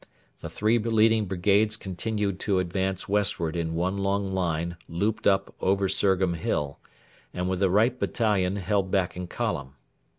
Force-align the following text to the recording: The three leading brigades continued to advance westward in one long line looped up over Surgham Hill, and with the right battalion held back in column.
The 0.39 0.49
three 0.49 0.79
leading 0.79 1.27
brigades 1.27 1.77
continued 1.77 2.39
to 2.39 2.57
advance 2.57 3.07
westward 3.07 3.55
in 3.55 3.75
one 3.75 3.97
long 3.99 4.33
line 4.33 4.77
looped 4.89 5.27
up 5.27 5.53
over 5.61 5.87
Surgham 5.87 6.33
Hill, 6.37 6.79
and 7.35 7.47
with 7.47 7.59
the 7.59 7.69
right 7.69 7.99
battalion 7.99 8.55
held 8.55 8.89
back 8.89 9.15
in 9.15 9.27
column. 9.27 9.75